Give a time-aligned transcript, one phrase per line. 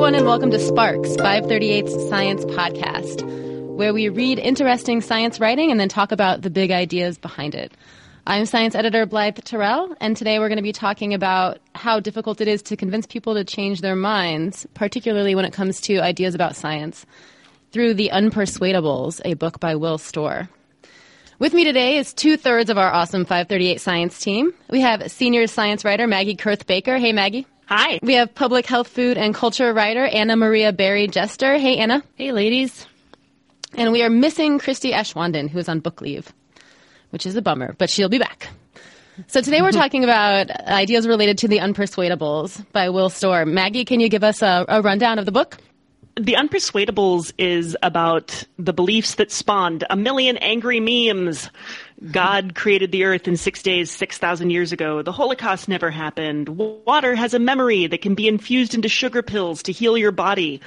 [0.00, 3.22] everyone, and welcome to Sparks, 538's science podcast,
[3.76, 7.76] where we read interesting science writing and then talk about the big ideas behind it.
[8.26, 12.40] I'm science editor Blythe Terrell, and today we're going to be talking about how difficult
[12.40, 16.34] it is to convince people to change their minds, particularly when it comes to ideas
[16.34, 17.04] about science,
[17.70, 20.48] through The Unpersuadables, a book by Will Storr.
[21.38, 24.54] With me today is two thirds of our awesome 538 science team.
[24.70, 26.96] We have senior science writer Maggie Koerth-Baker.
[26.96, 27.46] Hey, Maggie.
[27.72, 28.00] Hi.
[28.02, 31.56] We have public health, food, and culture writer Anna Maria Barry Jester.
[31.56, 32.02] Hey, Anna.
[32.16, 32.84] Hey, ladies.
[33.74, 36.32] And we are missing Christie Aschwanden, who is on book leave,
[37.10, 38.48] which is a bummer, but she'll be back.
[39.28, 43.46] So today we're talking about ideas related to the unpersuadables by Will Storr.
[43.46, 45.56] Maggie, can you give us a, a rundown of the book?
[46.16, 51.48] The Unpersuadables is about the beliefs that spawned a million angry memes.
[52.10, 55.02] God created the earth in six days, 6,000 years ago.
[55.02, 56.48] The Holocaust never happened.
[56.48, 60.60] Water has a memory that can be infused into sugar pills to heal your body.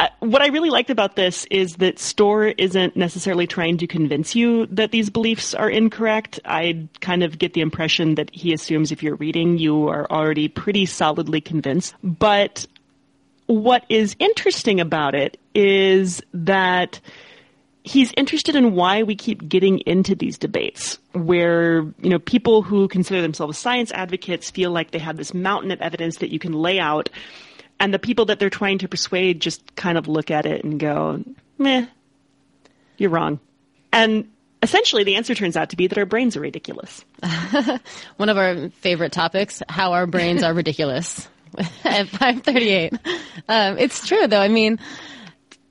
[0.00, 4.34] Uh, what I really liked about this is that Storr isn't necessarily trying to convince
[4.34, 6.38] you that these beliefs are incorrect.
[6.44, 10.48] I kind of get the impression that he assumes if you're reading, you are already
[10.48, 11.94] pretty solidly convinced.
[12.02, 12.66] But
[13.46, 17.00] what is interesting about it is that
[17.88, 22.86] he's interested in why we keep getting into these debates where you know people who
[22.88, 26.52] consider themselves science advocates feel like they have this mountain of evidence that you can
[26.52, 27.08] lay out
[27.80, 30.78] and the people that they're trying to persuade just kind of look at it and
[30.78, 31.22] go
[31.56, 31.86] meh
[32.98, 33.40] you're wrong
[33.92, 34.30] and
[34.62, 37.04] essentially the answer turns out to be that our brains are ridiculous
[38.18, 41.26] one of our favorite topics how our brains are ridiculous
[41.84, 42.92] at 538.
[43.48, 44.40] Um, it's true, though.
[44.40, 44.78] I mean,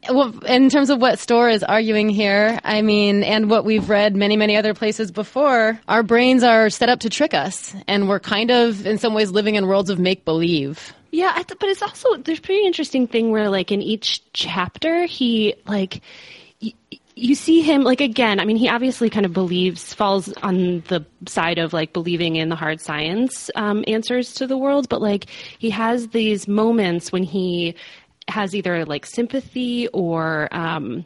[0.09, 4.15] well, in terms of what Storr is arguing here, I mean, and what we've read
[4.15, 8.19] many, many other places before, our brains are set up to trick us, and we're
[8.19, 10.93] kind of, in some ways, living in worlds of make believe.
[11.11, 15.55] Yeah, but it's also there's a pretty interesting thing where, like, in each chapter, he
[15.65, 16.01] like
[17.17, 21.03] you see him like again i mean he obviously kind of believes falls on the
[21.27, 25.25] side of like believing in the hard science um, answers to the world but like
[25.57, 27.75] he has these moments when he
[28.27, 31.05] has either like sympathy or um,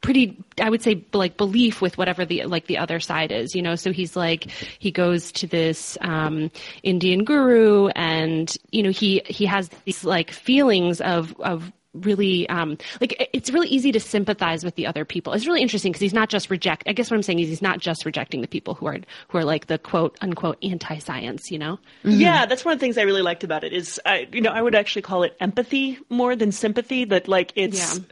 [0.00, 3.62] pretty i would say like belief with whatever the like the other side is you
[3.62, 3.74] know?
[3.74, 6.50] So he's like he goes to this um,
[6.82, 12.76] indian guru and you know he he has these like feelings of of really um,
[13.00, 15.32] like it's really easy to sympathize with the other people.
[15.32, 16.84] It's really interesting because he's not just reject.
[16.86, 19.38] I guess what I'm saying is he's not just rejecting the people who are who
[19.38, 21.50] are like the quote unquote anti-science.
[21.50, 21.78] You know?
[22.04, 22.20] Mm-hmm.
[22.20, 23.72] Yeah, that's one of the things I really liked about it.
[23.72, 27.04] Is I, you know I would actually call it empathy more than sympathy.
[27.04, 28.04] That like it's yeah.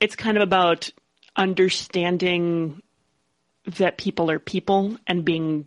[0.00, 0.90] it's kind of about
[1.36, 2.82] understanding
[3.78, 5.66] that people are people and being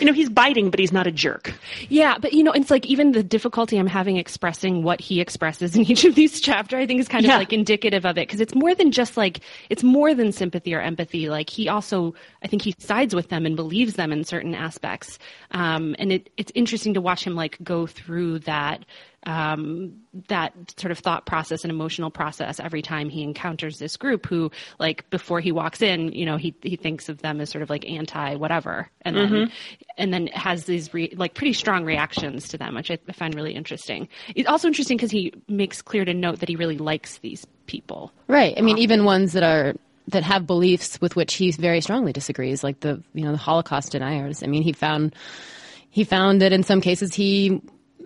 [0.00, 1.54] you know, he's biting, but he's not a jerk.
[1.88, 5.76] Yeah, but you know, it's like even the difficulty I'm having expressing what he expresses
[5.76, 7.38] in each of these chapters, I think is kind of yeah.
[7.38, 9.40] like indicative of it because it's more than just like
[9.70, 11.28] it's more than sympathy or empathy.
[11.28, 15.18] Like he also, I think he sides with them and believes them in certain aspects,
[15.52, 18.84] um, and it, it's interesting to watch him like go through that
[19.24, 24.26] um, that sort of thought process and emotional process every time he encounters this group
[24.26, 27.62] who like before he walks in you know he he thinks of them as sort
[27.62, 29.34] of like anti whatever and mm-hmm.
[29.34, 29.51] then
[29.96, 33.54] and then has these re, like pretty strong reactions to them which I, find really
[33.54, 34.08] interesting.
[34.34, 38.12] It's also interesting because he makes clear to note that he really likes these people.
[38.28, 38.54] Right.
[38.56, 39.74] I mean even ones that are
[40.08, 43.92] that have beliefs with which he very strongly disagrees like the you know the holocaust
[43.92, 44.42] deniers.
[44.42, 45.14] I mean he found
[45.90, 47.60] he found that in some cases he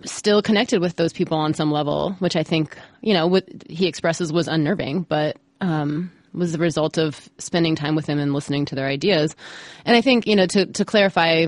[0.05, 3.87] still connected with those people on some level, which I think, you know, what he
[3.87, 8.65] expresses was unnerving, but um, was the result of spending time with them and listening
[8.65, 9.35] to their ideas.
[9.85, 11.45] And I think, you know, to, to clarify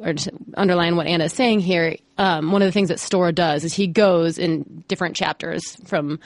[0.00, 3.32] or to underline what Anna is saying here, um, one of the things that Storr
[3.32, 6.18] does is he goes in different chapters from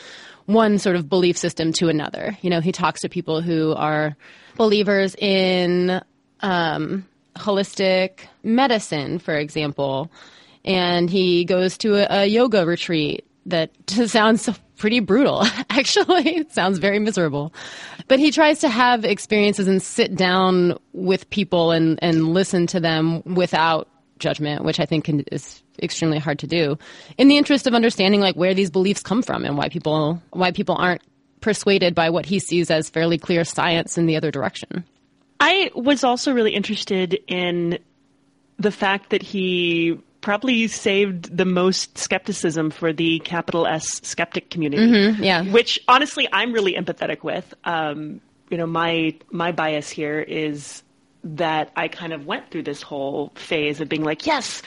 [0.47, 2.37] one sort of belief system to another.
[2.43, 4.17] You know, he talks to people who are
[4.57, 6.03] believers in
[6.41, 10.11] um, holistic medicine, for example
[10.65, 13.71] and he goes to a, a yoga retreat that
[14.07, 15.43] sounds pretty brutal.
[15.71, 17.53] Actually, it sounds very miserable.
[18.09, 22.81] But he tries to have experiences and sit down with people and, and listen to
[22.81, 23.89] them without
[24.19, 26.79] judgment, which I think can, is extremely hard to do,
[27.19, 30.53] in the interest of understanding like where these beliefs come from and why people why
[30.53, 31.03] people aren't
[31.41, 34.85] persuaded by what he sees as fairly clear science in the other direction.
[35.41, 37.79] I was also really interested in
[38.59, 44.83] the fact that he probably saved the most skepticism for the capital S skeptic community.
[44.83, 45.43] Mm-hmm, yeah.
[45.43, 47.53] Which honestly, I'm really empathetic with.
[47.65, 50.83] Um, you know, my my bias here is
[51.25, 54.63] that I kind of went through this whole phase of being like, yes,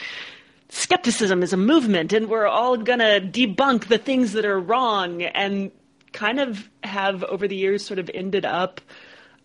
[0.70, 5.24] skepticism is a movement and we're all going to debunk the things that are wrong
[5.24, 5.72] and
[6.14, 8.80] kind of have over the years sort of ended up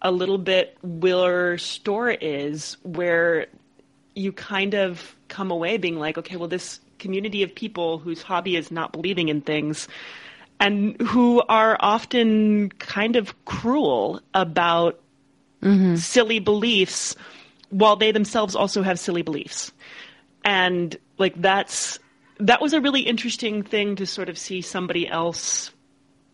[0.03, 3.47] a little bit where Storr is where
[4.14, 8.56] you kind of come away being like okay well this community of people whose hobby
[8.56, 9.88] is not believing in things
[10.61, 15.00] and who are often kind of cruel about
[15.61, 15.97] mm-hmm.
[15.97, 17.17] silly beliefs
[17.70, 19.73] while they themselves also have silly beliefs
[20.44, 21.99] and like that's
[22.38, 25.72] that was a really interesting thing to sort of see somebody else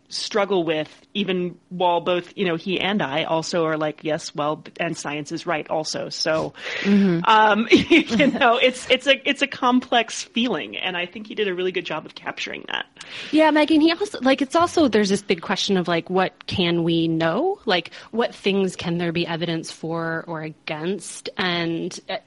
[0.08, 4.64] struggle with even while both you know he and i also are like yes well
[4.80, 6.08] and science is right also.
[6.08, 7.20] So mm-hmm.
[7.24, 11.48] um, you know it's it's a it's a complex feeling and i think he did
[11.48, 12.86] a really good job of capturing that.
[13.32, 16.82] Yeah megan he also like it's also there's this big question of like what can
[16.84, 17.58] we know?
[17.66, 21.28] Like what things can there be evidence for or against?
[21.36, 22.18] And uh,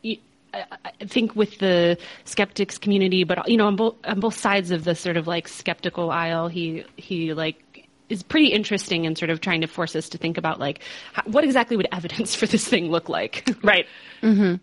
[0.53, 4.83] I think with the skeptics community, but you know, on both on both sides of
[4.83, 7.70] the sort of like skeptical aisle, he he like
[8.11, 10.81] is pretty interesting in sort of trying to force us to think about like
[11.13, 13.49] how, what exactly would evidence for this thing look like.
[13.63, 13.85] right.
[14.21, 14.55] Mm-hmm.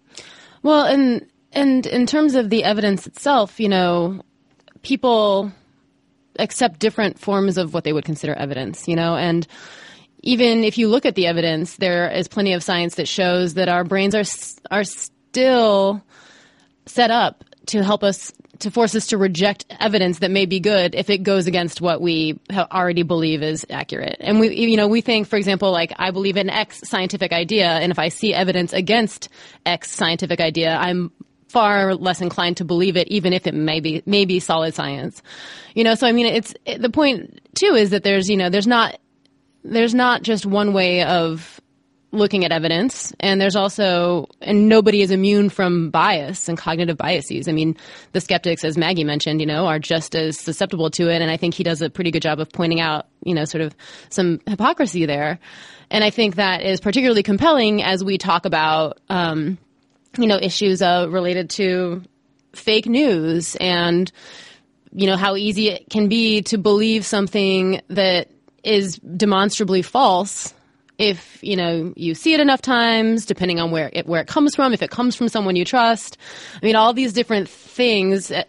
[0.62, 4.22] Well, and and in terms of the evidence itself, you know,
[4.82, 5.50] people
[6.38, 8.86] accept different forms of what they would consider evidence.
[8.86, 9.46] You know, and
[10.22, 13.68] even if you look at the evidence, there is plenty of science that shows that
[13.68, 14.24] our brains are
[14.70, 16.02] are still
[16.86, 20.94] set up to help us to force us to reject evidence that may be good
[20.94, 24.16] if it goes against what we already believe is accurate.
[24.20, 27.68] And we, you know, we think, for example, like I believe in X scientific idea,
[27.68, 29.28] and if I see evidence against
[29.64, 31.12] X scientific idea, I'm
[31.48, 35.22] far less inclined to believe it, even if it may be may be solid science.
[35.74, 38.50] You know, so I mean, it's it, the point too is that there's you know
[38.50, 38.98] there's not
[39.64, 41.60] there's not just one way of
[42.10, 47.48] looking at evidence and there's also and nobody is immune from bias and cognitive biases.
[47.48, 47.76] I mean
[48.12, 51.36] the skeptics as maggie mentioned you know are just as susceptible to it and i
[51.36, 53.74] think he does a pretty good job of pointing out you know sort of
[54.08, 55.38] some hypocrisy there.
[55.90, 59.58] And i think that is particularly compelling as we talk about um,
[60.16, 62.02] you know issues uh, related to
[62.54, 64.10] fake news and
[64.92, 68.28] you know how easy it can be to believe something that
[68.64, 70.54] is demonstrably false
[70.98, 74.54] if you know you see it enough times, depending on where it where it comes
[74.54, 76.18] from, if it comes from someone you trust.
[76.60, 78.42] I mean, all these different things uh,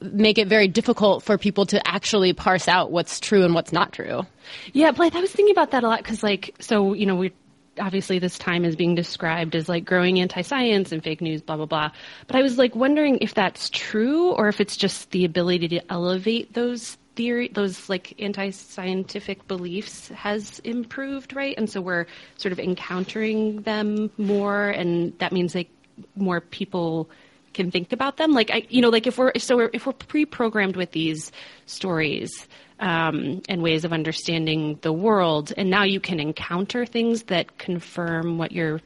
[0.00, 3.92] make it very difficult for people to actually parse out what's true and what's not
[3.92, 4.26] true.
[4.72, 7.32] Yeah, Blythe, I was thinking about that a lot because, like, so you know, we
[7.78, 11.66] obviously this time is being described as like growing anti-science and fake news, blah blah
[11.66, 11.90] blah.
[12.26, 15.92] But I was like wondering if that's true or if it's just the ability to
[15.92, 21.54] elevate those theory, those like anti-scientific beliefs has improved, right?
[21.56, 22.06] And so we're
[22.36, 25.70] sort of encountering them more, and that means like
[26.16, 27.08] more people
[27.52, 28.32] can think about them.
[28.32, 31.30] Like I, you know, like if we're so we're, if we're pre-programmed with these
[31.66, 32.48] stories
[32.80, 38.38] um, and ways of understanding the world, and now you can encounter things that confirm
[38.38, 38.80] what you're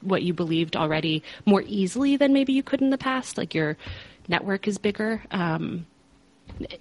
[0.00, 3.38] what you believed already more easily than maybe you could in the past.
[3.38, 3.76] Like your
[4.28, 5.22] network is bigger.
[5.30, 5.86] Um,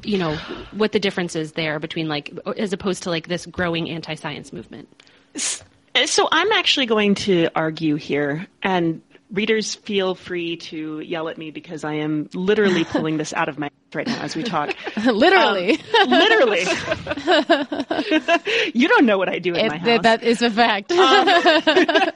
[0.03, 0.35] you know
[0.71, 4.88] what the difference is there between like as opposed to like this growing anti-science movement?
[5.35, 9.01] So i'm actually going to argue here and
[9.31, 13.57] readers feel free to yell at me because i am literally pulling this out of
[13.57, 14.73] my head right now as we talk.
[15.06, 15.78] Literally.
[15.99, 16.63] Um, literally.
[18.73, 20.04] You don't know what i do in it, my house.
[20.04, 20.94] that is a fact.
[20.94, 21.28] Um,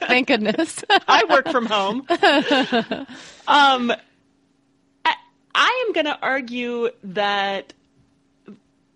[0.08, 0.82] thank goodness.
[1.06, 2.06] I work from home.
[3.46, 3.92] Um
[5.96, 7.72] going to argue that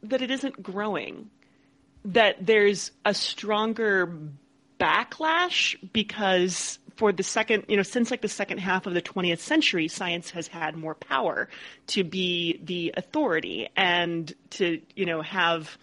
[0.03, 1.31] that it isn't growing.
[2.05, 4.19] That there's a stronger
[4.79, 9.39] backlash because for the second, you know, since like the second half of the 20th
[9.39, 11.49] century, science has had more power
[11.89, 15.79] to be the authority and to, you know, have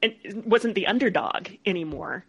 [0.00, 2.24] it wasn't the underdog anymore.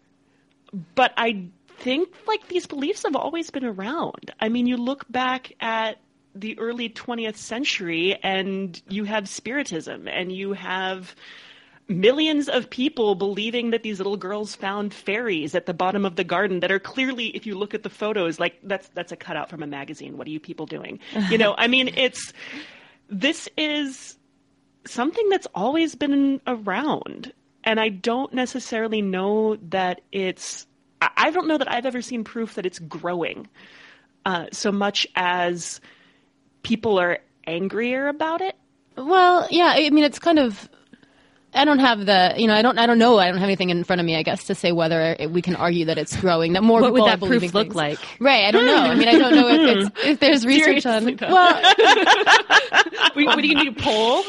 [0.94, 1.46] But I
[1.78, 4.32] think like these beliefs have always been around.
[4.38, 5.98] I mean, you look back at
[6.34, 11.14] the early 20th century and you have spiritism and you have
[11.88, 16.22] millions of people believing that these little girls found fairies at the bottom of the
[16.22, 19.50] garden that are clearly if you look at the photos like that's that's a cutout
[19.50, 20.16] from a magazine.
[20.16, 21.00] What are you people doing?
[21.30, 22.32] You know i mean it's
[23.08, 24.16] this is
[24.86, 27.32] something that's always been around.
[27.64, 30.66] And i don't necessarily know that it's
[31.02, 33.48] i don't know that i've ever seen proof that it's growing
[34.26, 35.80] uh, so much as
[36.62, 38.56] people are angrier about it?
[38.96, 40.68] Well, yeah, I mean, it's kind of
[41.52, 43.18] I don't have the, you know, I don't, I don't know.
[43.18, 45.42] I don't have anything in front of me, I guess, to say whether it, we
[45.42, 46.52] can argue that it's growing.
[46.52, 47.74] That more What would that proof look things.
[47.74, 47.98] like?
[48.20, 48.44] Right.
[48.44, 48.76] I don't know.
[48.76, 50.08] I mean, I don't know if it's, hmm.
[50.08, 51.02] if there's research on.
[51.02, 51.32] Seriously, though.
[51.32, 51.74] Well,
[53.14, 54.22] What, what do you need a poll?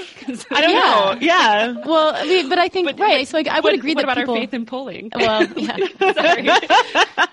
[0.52, 0.80] I don't Yeah.
[0.80, 1.18] know.
[1.20, 1.74] Yeah.
[1.86, 3.28] well, I mean, but I think right.
[3.28, 4.34] so like, I would what, agree what that about people.
[4.36, 5.12] our faith in polling?
[5.16, 5.78] well, yeah.
[6.00, 6.50] Sorry.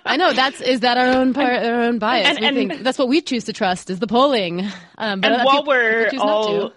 [0.04, 2.28] I know that's is that our own part, our own bias.
[2.28, 4.66] And- we and- think that's what we choose to trust is the polling.
[4.98, 6.72] Um, but and while people- we're people all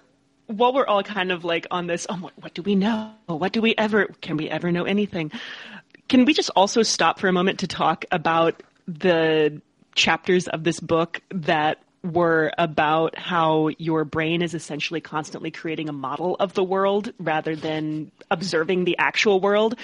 [0.47, 3.11] while we're all kind of like on this, oh, what, what do we know?
[3.27, 4.07] What do we ever?
[4.21, 5.31] Can we ever know anything?
[6.09, 9.61] Can we just also stop for a moment to talk about the
[9.95, 15.93] chapters of this book that were about how your brain is essentially constantly creating a
[15.93, 19.75] model of the world rather than observing the actual world?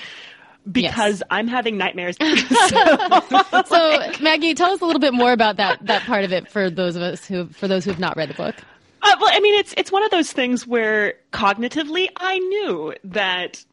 [0.69, 2.17] Because I'm having nightmares.
[3.67, 6.69] So Maggie, tell us a little bit more about that that part of it for
[6.69, 8.55] those of us who for those who have not read the book.
[9.01, 13.63] Uh, well, I mean, it's it's one of those things where cognitively, I knew that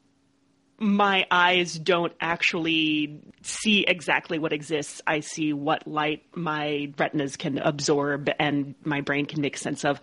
[0.84, 5.00] my eyes don't actually see exactly what exists.
[5.06, 9.98] I see what light my retinas can absorb and my brain can make sense of.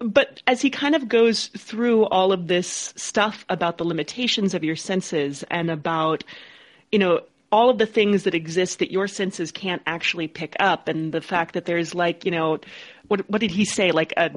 [0.00, 4.64] But as he kind of goes through all of this stuff about the limitations of
[4.64, 6.24] your senses and about,
[6.90, 7.20] you know,
[7.52, 11.20] all of the things that exist that your senses can't actually pick up, and the
[11.20, 12.58] fact that there's like, you know,
[13.06, 13.92] what what did he say?
[13.92, 14.32] Like a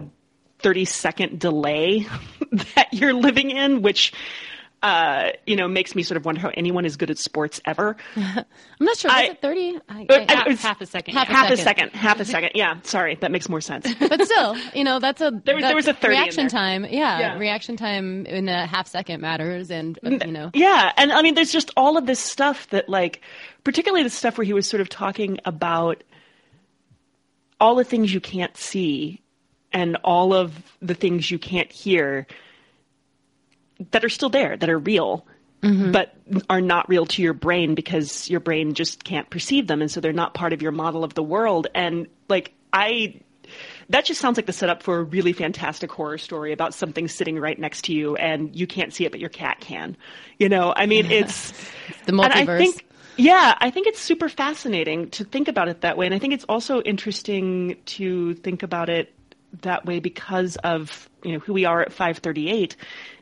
[0.59, 2.05] thirty second delay
[2.51, 4.13] that you're living in, which
[4.81, 7.97] uh, you know makes me sort of wonder how anyone is good at sports ever.
[8.15, 8.45] I'm
[8.79, 9.09] not sure.
[9.11, 9.77] Was I- it thirty?
[9.89, 11.15] I, Uh, I- I- it's- half a second.
[11.15, 11.35] half yeah.
[11.35, 11.65] half a second.
[11.91, 12.51] second, half a second.
[12.55, 13.93] Yeah, sorry, that makes more sense.
[13.99, 16.85] but still, you know, that's a There was- there was a 30 reaction time.
[16.85, 17.37] Yeah, Yeah.
[17.37, 21.35] reaction time in a half second matters, and uh, you know, Yeah, and I mean,
[21.35, 23.21] there's just all of this stuff that, like,
[23.65, 26.03] particularly the stuff where he was sort of talking about
[27.59, 29.21] all the things you can't see
[29.73, 32.25] and all of the things you can't hear
[33.91, 35.25] that are still there, that are real,
[35.61, 35.91] mm-hmm.
[35.91, 36.13] but
[36.49, 39.99] are not real to your brain because your brain just can't perceive them, and so
[40.01, 41.67] they're not part of your model of the world.
[41.73, 43.21] And like, I.
[43.89, 47.39] That just sounds like the setup for a really fantastic horror story about something sitting
[47.39, 49.97] right next to you and you can't see it, but your cat can.
[50.37, 51.49] You know, I mean, it's
[52.05, 52.57] the and I multiverse.
[52.59, 52.85] think,
[53.17, 56.05] yeah, I think it's super fascinating to think about it that way.
[56.05, 59.11] And I think it's also interesting to think about it
[59.61, 62.75] that way because of, you know, who we are at 538.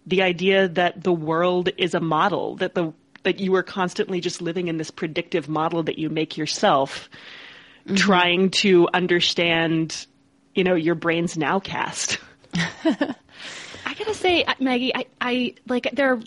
[0.06, 2.94] The idea that the world is a model, that the,
[3.24, 7.10] that you are constantly just living in this predictive model that you make yourself,
[7.86, 7.96] mm-hmm.
[7.96, 10.06] trying to understand,
[10.56, 12.20] you know, your brain's nowcast.
[12.54, 16.20] I gotta say, Maggie, I, I like there are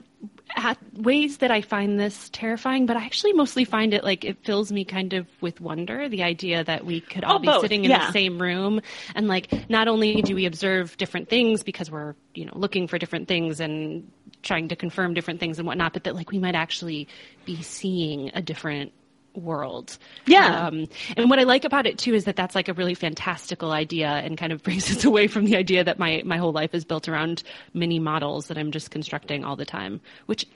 [0.56, 4.44] uh, ways that I find this terrifying, but I actually mostly find it like it
[4.44, 6.08] fills me kind of with wonder.
[6.08, 8.06] The idea that we could all Oh, be both, sitting in yeah.
[8.06, 8.80] the same room,
[9.14, 12.98] and like not only do we observe different things because we're you know looking for
[12.98, 14.10] different things and
[14.42, 17.06] trying to confirm different things and whatnot, but that like we might actually
[17.44, 18.92] be seeing a different
[19.34, 19.96] world.
[20.26, 20.66] Yeah.
[20.66, 23.72] Um, and what I like about it too is that that's like a really fantastical
[23.72, 26.74] idea and kind of brings us away from the idea that my, my whole life
[26.74, 27.42] is built around
[27.74, 30.46] mini models that I'm just constructing all the time, which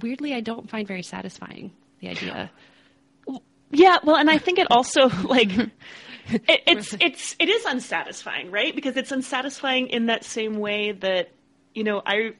[0.00, 1.72] weirdly I don't find very satisfying.
[2.00, 2.50] The idea.
[3.70, 5.50] Yeah, well, and I think it also like
[6.28, 8.74] it, it's it's it is unsatisfying, right?
[8.74, 11.30] Because it's unsatisfying in that same way that
[11.74, 12.32] you know I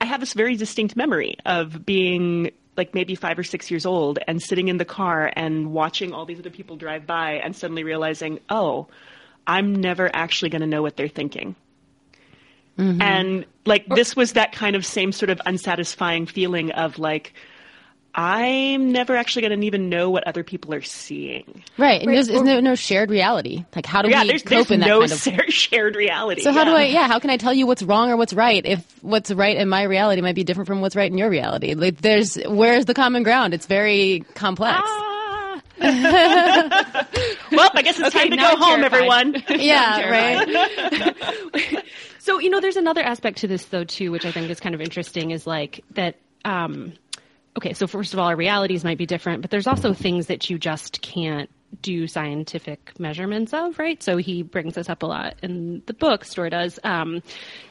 [0.00, 4.18] I have this very distinct memory of being like maybe five or six years old
[4.26, 7.84] and sitting in the car and watching all these other people drive by and suddenly
[7.84, 8.86] realizing, oh,
[9.46, 11.54] I'm never actually going to know what they're thinking.
[12.78, 13.02] Mm-hmm.
[13.02, 17.34] And like this was that kind of same sort of unsatisfying feeling of like,
[18.14, 21.62] I'm never actually going to even know what other people are seeing.
[21.78, 23.64] right, and there's, there's no no shared reality.
[23.76, 25.18] Like, how do Yeah, we there's, cope there's in that no kind of?
[25.18, 26.42] sa- shared reality.
[26.42, 26.84] So how do I?
[26.86, 29.68] Yeah, how can I tell you what's wrong or what's right if what's right in
[29.68, 31.74] my reality might be different from what's right in your reality?
[31.74, 33.54] Like, there's where's the common ground?
[33.54, 34.80] It's very complex.
[34.82, 35.60] Ah!
[37.52, 38.94] Well, I guess it's Okay, time to go I'm home, terrified.
[38.94, 39.42] everyone.
[39.60, 41.84] yeah, right.
[42.20, 44.74] So you know, there's another aspect to this though too, which I think is kind
[44.74, 45.30] of interesting.
[45.30, 46.16] Is like that.
[46.44, 46.92] Um,
[47.60, 50.48] okay, so first of all, our realities might be different, but there's also things that
[50.48, 51.50] you just can't
[51.82, 54.02] do scientific measurements of, right?
[54.02, 56.24] So he brings this up a lot in the book.
[56.24, 57.22] Storr does, um,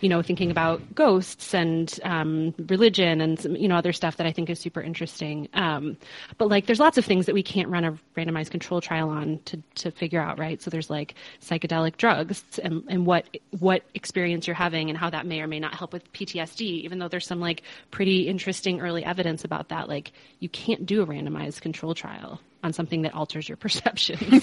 [0.01, 4.27] you know, thinking about ghosts and um, religion and some, you know other stuff that
[4.27, 5.47] I think is super interesting.
[5.53, 5.97] Um,
[6.37, 9.39] but like, there's lots of things that we can't run a randomized control trial on
[9.45, 10.61] to to figure out, right?
[10.61, 13.25] So there's like psychedelic drugs and and what
[13.59, 16.61] what experience you're having and how that may or may not help with PTSD.
[16.61, 21.01] Even though there's some like pretty interesting early evidence about that, like you can't do
[21.01, 22.39] a randomized control trial.
[22.63, 24.17] On something that alters your perception.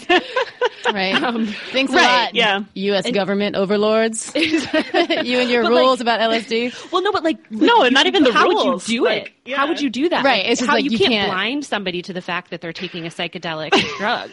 [0.93, 1.15] right.
[1.23, 2.35] Um, Thanks right, a lot.
[2.35, 2.61] Yeah.
[2.75, 3.07] U.S.
[3.07, 4.33] And, government overlords.
[4.37, 6.93] you and your rules like, about LSD.
[6.93, 8.65] Well, no, but like, no, and not even the how rules.
[8.65, 9.33] How would you do like, it?
[9.45, 9.57] Yeah.
[9.57, 10.25] How would you do that?
[10.25, 10.47] Right.
[10.47, 13.07] It's how like you, you can't, can't, blind somebody to the fact that they're taking
[13.07, 14.31] a psychedelic drug.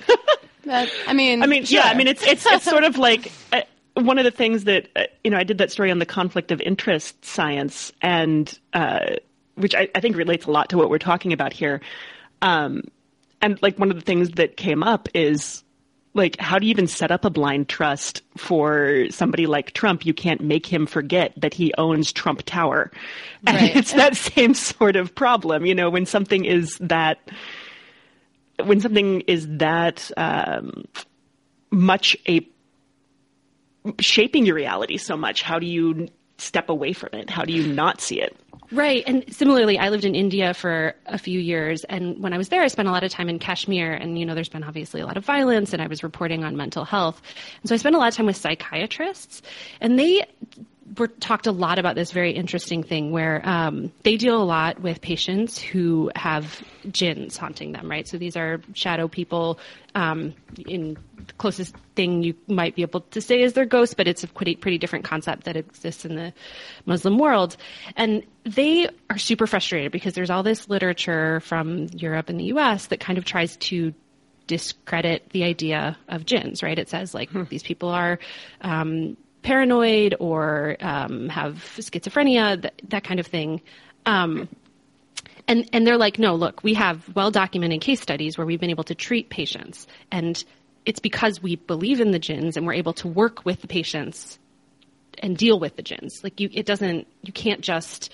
[0.65, 1.79] That, I mean, I mean, sure.
[1.79, 1.87] yeah.
[1.87, 3.31] I mean, it's it's it's sort of like.
[3.51, 3.61] Uh,
[3.95, 6.51] one of the things that uh, you know, I did that story on the conflict
[6.51, 9.17] of interest science, and uh,
[9.55, 11.79] which I, I, think relates a lot to what we're talking about here.
[12.41, 12.81] Um,
[13.43, 15.63] and like one of the things that came up is
[16.13, 20.05] like how do you even set up a blind trust for somebody like Trump?
[20.05, 22.91] You can't make him forget that he owns Trump Tower.
[23.45, 23.75] And right.
[23.75, 27.19] it's that same sort of problem, you know, when something is that
[28.63, 30.85] when something is that um,
[31.71, 32.47] much a
[33.99, 36.07] shaping your reality so much, how do you
[36.37, 37.29] step away from it?
[37.29, 38.37] How do you not see it?
[38.73, 39.03] Right.
[39.05, 41.83] And similarly, I lived in India for a few years.
[41.83, 43.93] And when I was there, I spent a lot of time in Kashmir.
[43.93, 46.57] And, you know, there's been obviously a lot of violence, and I was reporting on
[46.57, 47.21] mental health.
[47.61, 49.43] And so I spent a lot of time with psychiatrists.
[49.79, 50.25] And they
[51.19, 55.01] talked a lot about this very interesting thing where um, they deal a lot with
[55.01, 56.61] patients who have
[56.91, 58.07] jinns haunting them, right?
[58.07, 59.59] So these are shadow people.
[59.95, 60.33] Um,
[60.67, 60.97] in
[61.27, 64.27] the closest thing you might be able to say is they're ghosts, but it's a
[64.27, 66.33] pretty, pretty different concept that exists in the
[66.85, 67.57] Muslim world.
[67.95, 72.87] And they are super frustrated because there's all this literature from Europe and the U.S.
[72.87, 73.93] that kind of tries to
[74.47, 76.77] discredit the idea of jinns, right?
[76.77, 77.43] It says like hmm.
[77.49, 78.19] these people are
[78.61, 83.61] um, paranoid or um, have schizophrenia, that, that, kind of thing.
[84.05, 84.49] Um,
[85.47, 88.69] and and they're like, no, look, we have well documented case studies where we've been
[88.69, 90.43] able to treat patients, and
[90.85, 94.39] it's because we believe in the jinns and we're able to work with the patients
[95.19, 96.21] and deal with the jinns.
[96.23, 98.11] Like you, it doesn't, you can't just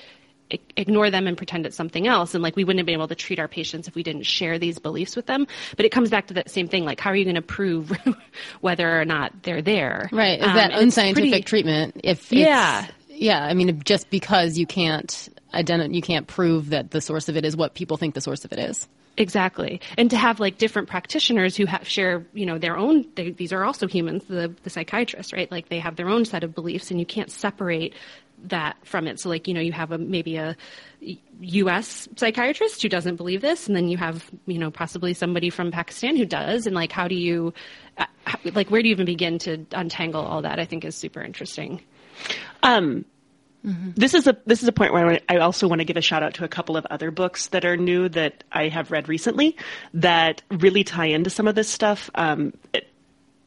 [0.75, 2.33] ignore them and pretend it's something else.
[2.33, 4.57] And like we wouldn't have been able to treat our patients if we didn't share
[4.57, 5.47] these beliefs with them.
[5.75, 6.85] But it comes back to that same thing.
[6.85, 7.91] Like, how are you going to prove
[8.61, 10.09] whether or not they're there?
[10.11, 10.39] Right.
[10.39, 12.01] Is um, that unscientific pretty, treatment?
[12.03, 13.43] If yeah, yeah.
[13.43, 17.45] I mean, just because you can't identify, you can't prove that the source of it
[17.45, 18.87] is what people think the source of it is.
[19.17, 23.05] Exactly, and to have like different practitioners who have, share, you know, their own.
[23.15, 25.51] They, these are also humans, the the psychiatrists, right?
[25.51, 27.95] Like they have their own set of beliefs, and you can't separate
[28.43, 29.19] that from it.
[29.19, 30.55] So like, you know, you have a, maybe a
[31.41, 35.71] US psychiatrist who doesn't believe this, and then you have, you know, possibly somebody from
[35.71, 36.65] Pakistan who does.
[36.65, 37.53] And like, how do you,
[37.97, 38.05] uh,
[38.53, 40.59] like, where do you even begin to untangle all that?
[40.59, 41.81] I think is super interesting.
[42.63, 43.05] Um,
[43.65, 43.91] Mm-hmm.
[43.95, 46.23] This is a this is a point where I also want to give a shout
[46.23, 49.57] out to a couple of other books that are new that I have read recently
[49.93, 52.09] that really tie into some of this stuff.
[52.15, 52.88] Um, it,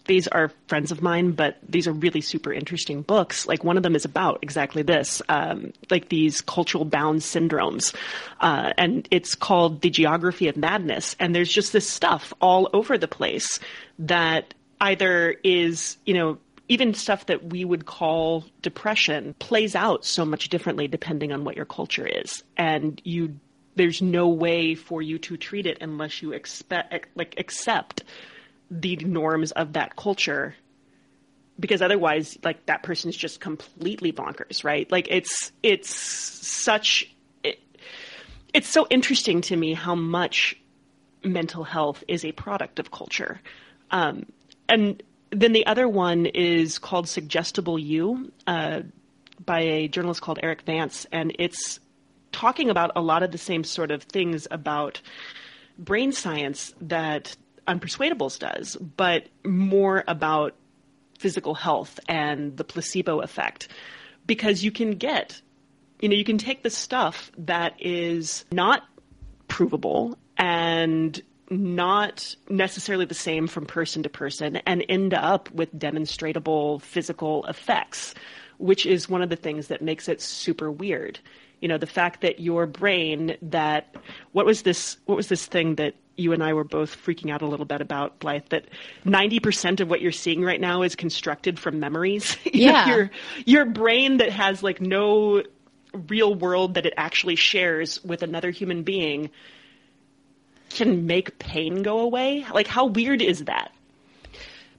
[0.06, 3.46] these are friends of mine, but these are really super interesting books.
[3.46, 7.94] Like one of them is about exactly this, um, like these cultural bound syndromes,
[8.40, 11.16] uh, and it's called the Geography of Madness.
[11.18, 13.58] And there's just this stuff all over the place
[14.00, 16.38] that either is, you know,
[16.68, 21.56] even stuff that we would call depression plays out so much differently depending on what
[21.56, 23.38] your culture is, and you
[23.74, 28.04] there's no way for you to treat it unless you expect like accept
[28.80, 30.54] the norms of that culture
[31.60, 34.90] because otherwise like that person's just completely bonkers right?
[34.90, 37.60] Like it's it's such it,
[38.54, 40.56] it's so interesting to me how much
[41.22, 43.40] mental health is a product of culture.
[43.90, 44.26] Um,
[44.68, 48.80] and then the other one is called suggestible you uh,
[49.44, 51.78] by a journalist called Erik Vance and it's
[52.32, 55.02] talking about a lot of the same sort of things about
[55.78, 60.54] brain science that Unpersuadables does, but more about
[61.18, 63.68] physical health and the placebo effect.
[64.26, 65.40] Because you can get,
[66.00, 68.82] you know, you can take the stuff that is not
[69.48, 71.20] provable and
[71.50, 78.14] not necessarily the same from person to person and end up with demonstrable physical effects,
[78.58, 81.18] which is one of the things that makes it super weird.
[81.60, 83.94] You know, the fact that your brain that
[84.32, 87.42] what was this what was this thing that you and I were both freaking out
[87.42, 88.66] a little bit about Blythe that
[89.06, 92.36] 90% of what you're seeing right now is constructed from memories.
[92.44, 92.84] yeah.
[92.84, 93.10] Know, your
[93.44, 95.42] your brain that has like no
[95.92, 99.30] real world that it actually shares with another human being
[100.70, 102.46] can make pain go away.
[102.52, 103.72] Like how weird is that?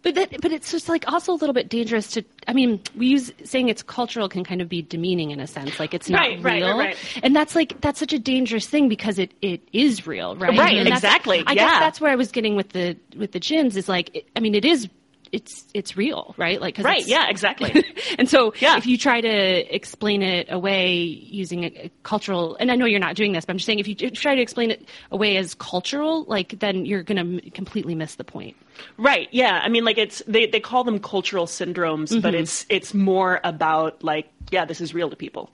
[0.04, 2.24] But that, but it's just like also a little bit dangerous to.
[2.46, 5.80] I mean, we use saying it's cultural can kind of be demeaning in a sense,
[5.80, 8.90] like it's not right, real, right, right, and that's like that's such a dangerous thing
[8.90, 10.60] because it it is real, right?
[10.60, 11.42] Right, exactly.
[11.48, 11.56] I yeah.
[11.56, 14.42] guess that's where I was getting with the with the jinns is like, it, I
[14.42, 14.90] mean, it is
[15.34, 16.62] it's it's real, right?
[16.62, 17.84] Like 'cause Right, yeah, exactly.
[18.20, 18.78] and so Yeah.
[18.78, 23.00] if you try to explain it away using a, a cultural, and I know you're
[23.00, 25.56] not doing this, but I'm just saying if you try to explain it away as
[25.56, 28.56] cultural, like then you're going to m- completely miss the point.
[28.98, 29.28] Right.
[29.32, 29.60] Yeah.
[29.64, 32.22] I mean, like it's they, they call them cultural syndromes, Mm-hmm.
[32.22, 35.50] but it's it's more about like yeah, this is real to people.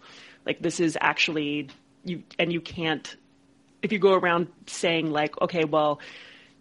[0.45, 1.69] Like this is actually
[2.03, 3.15] you, and you can't
[3.81, 5.99] if you go around saying like, okay, well,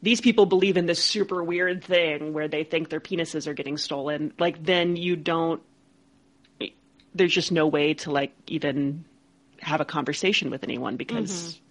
[0.03, 3.77] these people believe in this super weird thing where they think their penises are getting
[3.77, 4.33] stolen.
[4.39, 5.63] Like then you don't.
[7.15, 9.05] There's just no way to like even
[9.61, 11.31] have a conversation with anyone because.
[11.31, 11.65] Mm-hmm.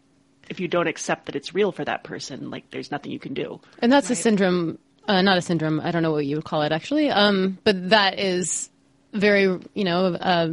[0.50, 3.34] If you don't accept that it's real for that person, like there's nothing you can
[3.34, 3.60] do.
[3.80, 5.82] And that's a syndrome, uh, not a syndrome.
[5.82, 7.10] I don't know what you would call it actually.
[7.10, 8.70] Um, but that is
[9.12, 10.52] very, you know, uh,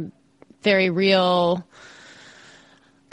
[0.63, 1.65] very real.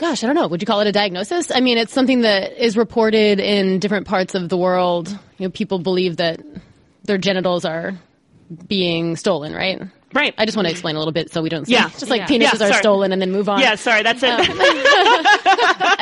[0.03, 0.47] Gosh, I don't know.
[0.47, 1.49] Would you call it a diagnosis?
[1.49, 5.07] I mean, it's something that is reported in different parts of the world.
[5.37, 6.41] You know, people believe that
[7.05, 7.93] their genitals are
[8.67, 9.81] being stolen, right?
[10.13, 10.33] Right.
[10.37, 11.87] I just want to explain a little bit so we don't say Yeah.
[11.87, 12.27] just like Yeah.
[12.49, 13.61] penises Yeah, are stolen and then move on.
[13.61, 14.29] Yeah, sorry, that's it.
[14.29, 14.39] Um,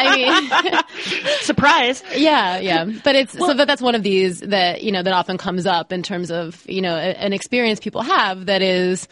[0.03, 2.03] I mean, Surprise.
[2.15, 2.85] Yeah, yeah.
[3.03, 5.91] But it's so that that's one of these that you know that often comes up
[5.93, 9.07] in terms of you know a- an experience people have that is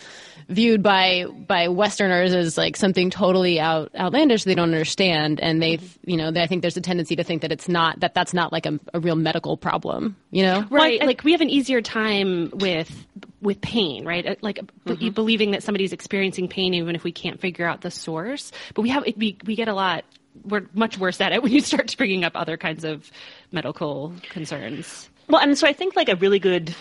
[0.49, 5.79] viewed by by Westerners as like something totally out outlandish they don't understand, and they
[6.03, 8.33] you know they, I think there's a tendency to think that it's not that that's
[8.33, 10.17] not like a, a real medical problem.
[10.31, 11.01] You know, right.
[11.01, 13.05] I- like we have an easier time with
[13.41, 14.25] with pain right?
[14.25, 17.91] Uh, like b- believing that somebody's experiencing pain even if we can't figure out the
[17.91, 18.51] source.
[18.73, 20.03] But we have it, we, we get a lot
[20.43, 23.09] we're much worse at it when you start bringing up other kinds of
[23.51, 25.09] medical concerns.
[25.27, 26.75] Well, and so I think like a really good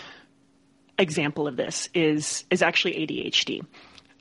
[0.99, 3.65] example of this is is actually ADHD,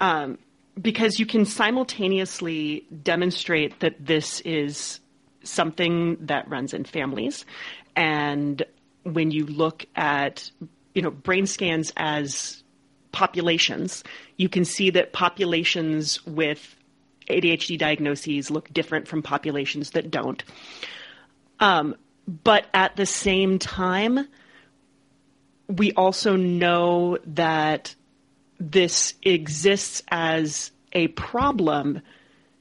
[0.00, 0.38] um,
[0.80, 5.00] because you can simultaneously demonstrate that this is
[5.42, 7.44] something that runs in families,
[7.96, 8.62] and
[9.02, 10.50] when you look at
[10.94, 12.62] you know brain scans as
[13.12, 14.04] populations,
[14.36, 16.76] you can see that populations with
[17.28, 20.42] ADHD diagnoses look different from populations that don't.
[21.60, 24.28] Um, but at the same time,
[25.68, 27.94] we also know that
[28.59, 32.00] this exists as a problem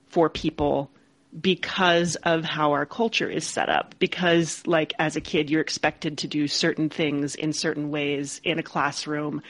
[0.09, 0.91] for people
[1.39, 3.95] because of how our culture is set up.
[3.99, 8.59] Because, like, as a kid, you're expected to do certain things in certain ways in
[8.59, 9.41] a classroom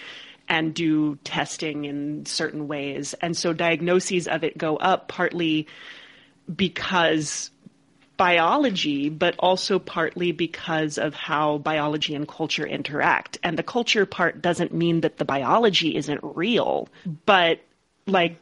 [0.49, 3.13] and do testing in certain ways.
[3.21, 5.67] And so diagnoses of it go up partly
[6.53, 7.51] because
[8.17, 13.37] biology, but also partly because of how biology and culture interact.
[13.43, 16.89] And the culture part doesn't mean that the biology isn't real,
[17.25, 17.59] but
[18.07, 18.37] like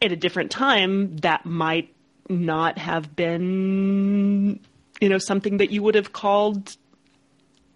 [0.00, 1.92] at a different time, that might
[2.28, 4.60] not have been,
[5.00, 6.76] you know, something that you would have called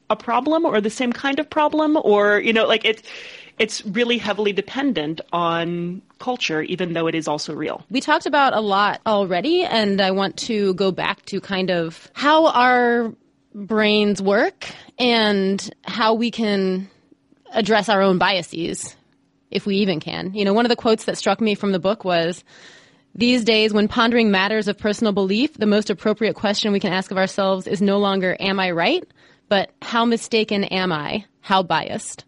[0.08, 3.02] a problem or the same kind of problem or, you know, like it,
[3.60, 7.84] it's really heavily dependent on culture, even though it is also real.
[7.90, 12.10] we talked about a lot already, and I want to go back to kind of
[12.14, 13.12] how our
[13.54, 14.66] brains work
[14.98, 16.88] and how we can
[17.52, 18.96] address our own biases,
[19.50, 20.32] if we even can.
[20.34, 22.42] You know, one of the quotes that struck me from the book was
[23.14, 27.10] These days, when pondering matters of personal belief, the most appropriate question we can ask
[27.10, 29.04] of ourselves is no longer, Am I right?
[29.48, 31.24] but How mistaken am I?
[31.40, 32.24] How biased?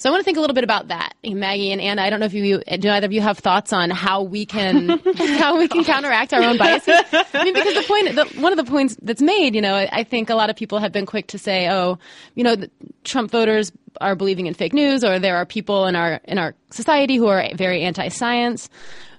[0.00, 2.00] So I want to think a little bit about that, Maggie and Anna.
[2.00, 4.88] I don't know if you do either of you have thoughts on how we can
[5.14, 6.94] how we can counteract our own biases.
[7.12, 9.90] I mean, because the point, the, one of the points that's made, you know, I,
[9.92, 11.98] I think a lot of people have been quick to say, oh,
[12.34, 12.56] you know,
[13.04, 16.54] Trump voters are believing in fake news, or there are people in our in our
[16.70, 18.70] society who are very anti-science.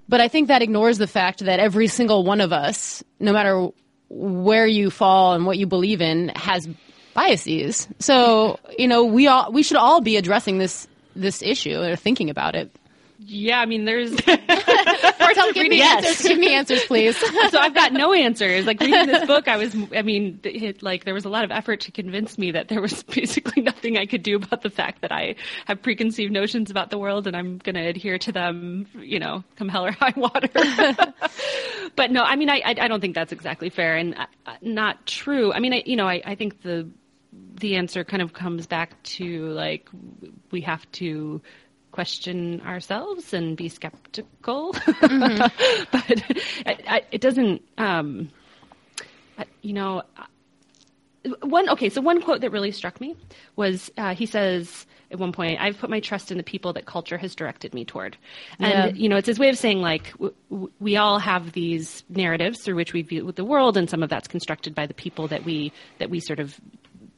[0.10, 3.70] But I think that ignores the fact that every single one of us, no matter
[4.10, 6.68] where you fall and what you believe in, has
[7.14, 7.88] biases.
[8.00, 12.30] So you know, we all we should all be addressing this this issue or thinking
[12.30, 12.72] about it.
[13.20, 14.16] yeah i mean there's
[15.34, 16.06] Tell, give me Yes.
[16.06, 16.28] answers.
[16.28, 17.16] Give me answers, please.
[17.52, 18.66] so I've got no answers.
[18.66, 21.52] Like reading this book, I was, I mean, it, like there was a lot of
[21.52, 25.02] effort to convince me that there was basically nothing I could do about the fact
[25.02, 28.88] that I have preconceived notions about the world and I'm going to adhere to them,
[29.00, 30.50] you know, come hell or high water.
[31.96, 34.26] but no, I mean, I, I, I don't think that's exactly fair and uh,
[34.62, 35.54] not true.
[35.54, 36.90] I mean, I, you know, I, I think the,
[37.62, 39.88] the answer kind of comes back to like,
[40.52, 41.42] we have to
[41.92, 44.74] question ourselves and be skeptical.
[45.02, 46.24] but
[46.66, 48.30] I, I, it doesn't, um,
[49.38, 50.04] I- you know,
[51.44, 53.16] one, okay, so one quote that really struck me
[53.56, 56.86] was uh, he says at one point, I've put my trust in the people that
[56.86, 58.16] culture has directed me toward.
[58.60, 59.02] And, Yeah.
[59.02, 62.62] you know, it's his way of saying, like, w- w- we all have these narratives
[62.64, 65.44] through which we view the world, and some of that's constructed by the people that
[65.44, 66.58] we, that we sort of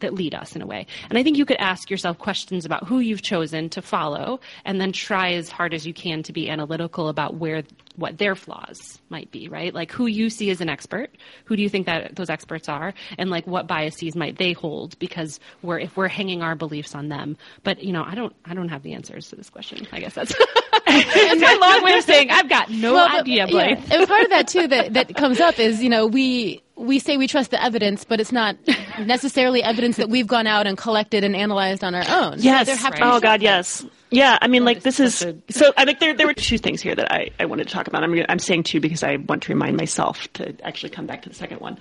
[0.03, 0.85] that lead us in a way.
[1.09, 4.79] And I think you could ask yourself questions about who you've chosen to follow and
[4.79, 7.63] then try as hard as you can to be analytical about where
[7.95, 9.73] what their flaws might be, right?
[9.73, 11.11] Like who you see as an expert,
[11.45, 14.97] who do you think that those experts are, and like what biases might they hold
[14.99, 17.37] because we're if we're hanging our beliefs on them.
[17.63, 19.87] But you know, I don't I don't have the answers to this question.
[19.91, 20.33] I guess that's
[20.85, 23.79] that's my long way of saying I've got no well, idea, Blythe.
[23.87, 23.99] Yeah.
[23.99, 27.17] And part of that too that that comes up is you know we we say
[27.17, 28.57] we trust the evidence, but it's not
[28.99, 32.37] necessarily evidence that we've gone out and collected and analyzed on our own.
[32.39, 32.79] Yes.
[32.79, 32.99] So right.
[33.01, 33.85] Oh God, yes.
[34.13, 35.73] Yeah, I mean, like this is so.
[35.75, 38.03] I think there there were two things here that I, I wanted to talk about.
[38.03, 41.29] I'm I'm saying two because I want to remind myself to actually come back to
[41.29, 41.79] the second one.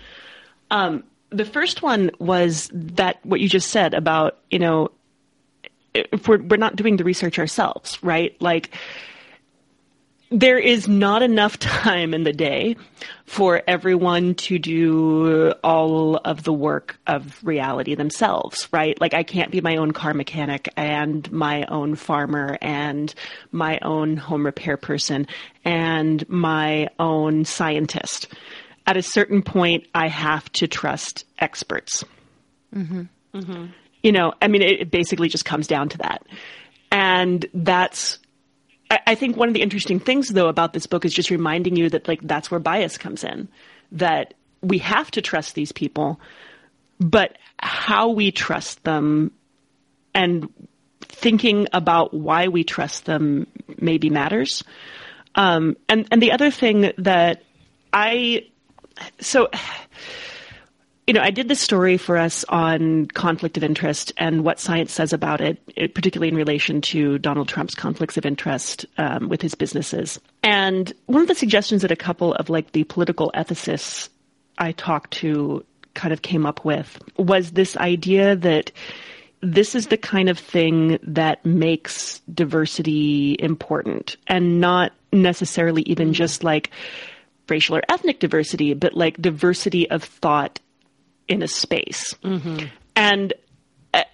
[0.71, 4.91] Um, the first one was that what you just said about you know
[5.93, 8.35] if we're we're not doing the research ourselves, right?
[8.41, 8.75] Like
[10.33, 12.77] there is not enough time in the day
[13.27, 19.01] for everyone to do all of the work of reality themselves, right?
[19.01, 23.15] Like I can't be my own car mechanic and my own farmer and
[23.53, 25.27] my own home repair person
[25.65, 28.29] and my own scientist.
[28.87, 32.05] At a certain point, I have to trust experts.
[32.75, 33.03] Mm-hmm.
[33.35, 33.67] Mm-hmm.
[34.03, 36.27] You know, I mean, it basically just comes down to that.
[36.91, 38.19] And that's
[39.07, 41.89] I, think one of the interesting things though about this book is just reminding you
[41.91, 43.49] that like that's where bias comes in.
[43.93, 46.21] That we have to trust these people,
[46.99, 49.33] but how we trust them
[50.15, 50.53] and
[51.01, 53.47] thinking about why we trust them
[53.79, 54.65] maybe matters.
[55.35, 57.43] Um, and and the other thing that
[57.93, 58.47] I
[59.21, 59.49] so
[61.13, 64.93] you know, I did this story for us on conflict of interest and what science
[64.95, 69.43] says about it, it particularly in relation to Donald Trump's conflicts of interest um, with
[69.43, 70.19] his businesses.
[70.43, 74.09] And one of the suggestions that a couple of like the political ethicists
[74.57, 78.73] I talked to kind of came up with was this idea that
[79.43, 86.43] this is the kind of thing that makes diversity important and not necessarily even just
[86.43, 86.71] like
[87.51, 90.59] racial or ethnic diversity, but like diversity of thought
[91.33, 92.15] in a space.
[92.23, 92.67] Mm-hmm.
[92.95, 93.33] And
[93.95, 94.05] uh,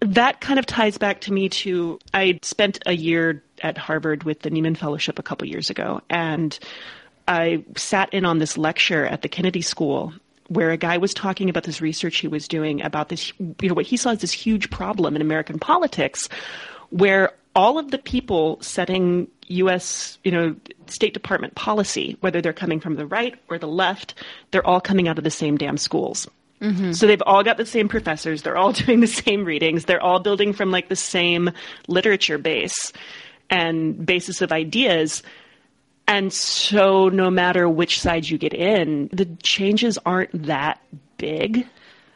[0.00, 4.40] that kind of ties back to me to I spent a year at Harvard with
[4.40, 6.58] the Nieman Fellowship a couple years ago, and
[7.28, 10.12] I sat in on this lecture at the Kennedy School
[10.48, 13.74] where a guy was talking about this research he was doing about this, you know,
[13.74, 16.28] what he saw as this huge problem in American politics,
[16.90, 22.80] where all of the people setting U.S., you know, State Department policy, whether they're coming
[22.80, 24.14] from the right or the left,
[24.50, 26.28] they're all coming out of the same damn schools.
[26.60, 26.92] Mm-hmm.
[26.92, 28.42] So they've all got the same professors.
[28.42, 29.84] They're all doing the same readings.
[29.84, 31.50] They're all building from like the same
[31.88, 32.92] literature base
[33.50, 35.22] and basis of ideas.
[36.06, 40.80] And so no matter which side you get in, the changes aren't that
[41.18, 41.66] big.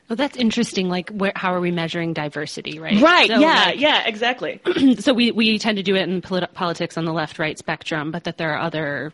[0.09, 0.89] Well, that's interesting.
[0.89, 3.01] Like, where, how are we measuring diversity, right?
[3.01, 3.29] Right.
[3.29, 3.65] So, yeah.
[3.67, 4.07] Like, yeah.
[4.07, 4.61] Exactly.
[4.99, 8.25] so we we tend to do it in polit- politics on the left-right spectrum, but
[8.25, 9.13] that there are other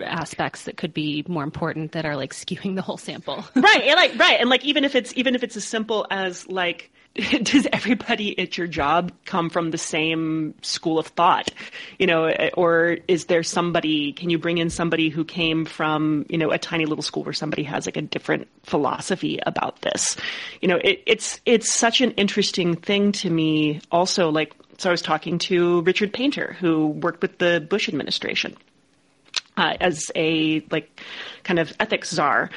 [0.00, 3.44] aspects that could be more important that are like skewing the whole sample.
[3.54, 3.82] right.
[3.82, 4.40] And like right.
[4.40, 6.90] And like even if it's even if it's as simple as like
[7.42, 11.50] does everybody at your job come from the same school of thought?
[11.98, 16.38] You know or is there somebody can you bring in somebody who came from you
[16.38, 20.16] know a tiny little school where somebody has like a different philosophy about this?
[20.60, 24.92] You know it, it's it's such an interesting thing to me also like so i
[24.92, 28.56] was talking to richard painter who worked with the bush administration
[29.56, 31.00] uh, as a like
[31.44, 32.50] kind of ethics czar.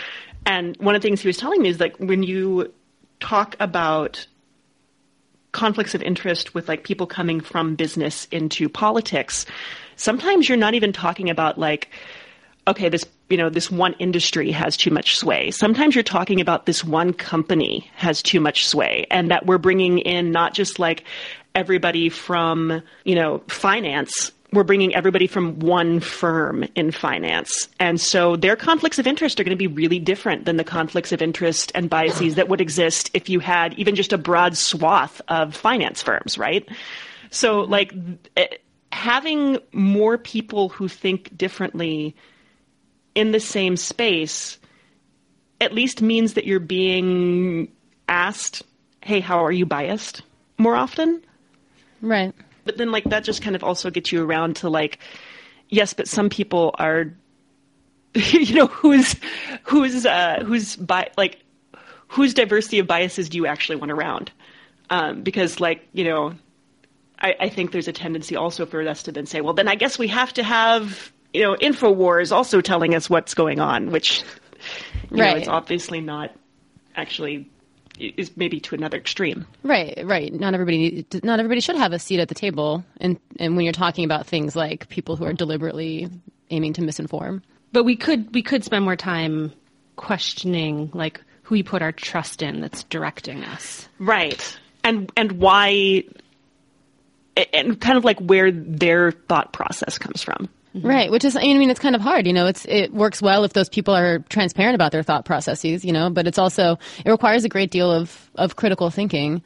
[0.45, 2.73] And one of the things he was telling me is like when you
[3.19, 4.27] talk about
[5.55, 9.45] conflicts of interest with like people coming from business into politics,
[9.95, 11.89] sometimes you're not even talking about like,
[12.67, 15.49] okay, this you know this one industry has too much sway.
[15.51, 19.99] Sometimes you're talking about this one company has too much sway, and that we're bringing
[19.99, 21.05] in not just like
[21.55, 27.67] everybody from you know finance we're bringing everybody from one firm in finance.
[27.79, 31.11] And so their conflicts of interest are going to be really different than the conflicts
[31.11, 35.21] of interest and biases that would exist if you had even just a broad swath
[35.27, 36.67] of finance firms, right?
[37.29, 37.93] So, like,
[38.37, 38.47] eh,
[38.91, 42.15] having more people who think differently
[43.13, 44.57] in the same space
[45.61, 47.71] at least means that you're being
[48.07, 48.63] asked,
[49.01, 50.21] hey, how are you biased
[50.57, 51.21] more often?
[52.01, 52.33] Right.
[52.65, 54.99] But then, like, that just kind of also gets you around to, like,
[55.69, 57.13] yes, but some people are,
[58.13, 59.15] you know, who's,
[59.63, 61.39] who's, uh, who's, bi- like,
[62.07, 64.31] whose diversity of biases do you actually want around?
[64.89, 66.33] Um, because, like, you know,
[67.19, 69.75] I, I think there's a tendency also for us to then say, well, then I
[69.75, 74.23] guess we have to have, you know, InfoWars also telling us what's going on, which,
[75.11, 75.31] you right.
[75.31, 76.35] know, it's obviously not
[76.95, 77.49] actually
[77.99, 79.45] is maybe to another extreme.
[79.63, 80.33] Right, right.
[80.33, 83.73] Not everybody, not everybody should have a seat at the table, and and when you're
[83.73, 86.09] talking about things like people who are deliberately
[86.49, 87.41] aiming to misinform.
[87.71, 89.51] But we could we could spend more time
[89.95, 93.87] questioning like who we put our trust in that's directing us.
[93.99, 94.57] Right.
[94.83, 96.03] And and why
[97.53, 100.49] and kind of like where their thought process comes from.
[100.75, 100.87] Mm-hmm.
[100.87, 102.47] Right, which is I mean it's kind of hard, you know.
[102.47, 106.09] It's it works well if those people are transparent about their thought processes, you know,
[106.09, 109.41] but it's also it requires a great deal of of critical thinking.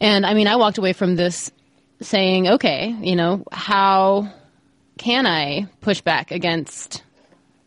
[0.00, 1.52] And I mean, I walked away from this
[2.00, 4.28] saying, okay, you know, how
[4.98, 7.04] can I push back against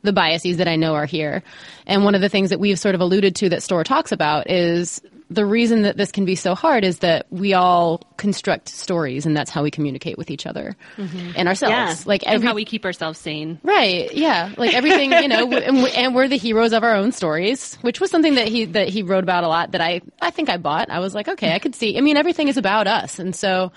[0.02, 1.43] the biases that I know are here?
[1.86, 4.50] And one of the things that we've sort of alluded to that Storr talks about
[4.50, 9.26] is the reason that this can be so hard is that we all construct stories
[9.26, 11.32] and that's how we communicate with each other mm-hmm.
[11.36, 11.72] and ourselves.
[11.74, 11.96] Yeah.
[12.06, 13.60] like every, and how we keep ourselves sane.
[13.63, 14.13] Right.
[14.13, 14.54] Yeah.
[14.58, 18.10] Like everything you know and, and, we're the heroes of our own stories which was
[18.10, 20.90] something that he that he wrote about a lot that i i think i bought.
[20.90, 21.98] I was like okay i could see.
[21.98, 23.20] I mean everything is about us.
[23.20, 23.72] And so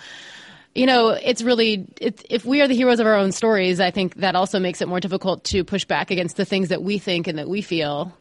[0.74, 3.90] you know, it's really it's, if we are the heroes of our own stories, I
[3.90, 6.98] think that also makes it more difficult to push back against the things that we
[6.98, 8.16] think and that we feel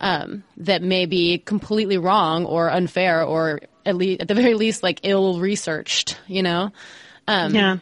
[0.00, 4.82] um, that may be completely wrong or unfair or at least at the very least
[4.82, 6.18] like ill researched.
[6.26, 6.72] You know.
[7.26, 7.78] Um, yeah.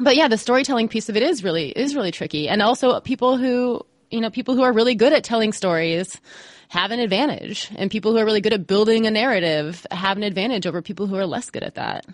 [0.00, 3.36] But yeah, the storytelling piece of it is really is really tricky, and also people
[3.36, 6.20] who you know people who are really good at telling stories
[6.68, 10.24] have an advantage, and people who are really good at building a narrative have an
[10.24, 12.06] advantage over people who are less good at that.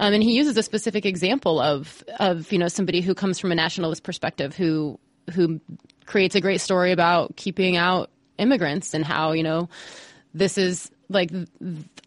[0.00, 3.52] Um, and he uses a specific example of of you know somebody who comes from
[3.52, 4.98] a nationalist perspective who
[5.32, 5.60] who
[6.06, 9.68] creates a great story about keeping out immigrants and how you know
[10.34, 11.30] this is like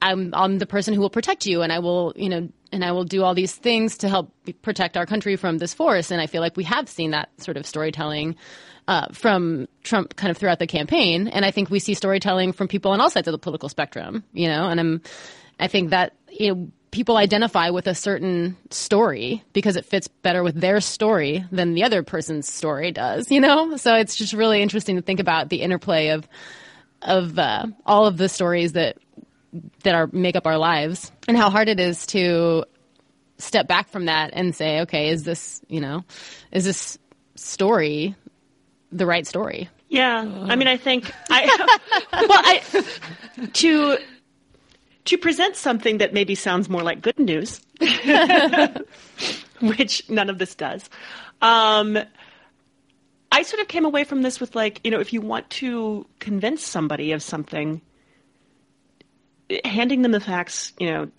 [0.01, 2.91] I'm I'm the person who will protect you and I will you know and I
[2.91, 6.27] will do all these things to help protect our country from this force and I
[6.27, 8.35] feel like we have seen that sort of storytelling
[8.87, 11.27] uh, from Trump kind of throughout the campaign.
[11.27, 14.23] And I think we see storytelling from people on all sides of the political spectrum
[14.33, 15.01] you know and I'm
[15.59, 20.43] I think that you know people identify with a certain story because it fits better
[20.43, 23.77] with their story than the other person's story does, you know?
[23.77, 26.27] So it's just really interesting to think about the interplay of
[27.01, 28.97] of uh, all of the stories that
[29.83, 32.65] that are make up our lives and how hard it is to
[33.37, 36.03] step back from that and say, okay, is this, you know,
[36.51, 36.97] is this
[37.35, 38.15] story
[38.91, 39.69] the right story?
[39.89, 40.19] Yeah.
[40.19, 41.45] I mean, I think I
[42.27, 43.97] well, I to
[45.05, 47.61] to present something that maybe sounds more like good news,
[49.61, 50.89] which none of this does.
[51.41, 51.97] Um,
[53.31, 56.05] I sort of came away from this with like, you know, if you want to
[56.19, 57.81] convince somebody of something,
[59.63, 61.09] handing them the facts, you know,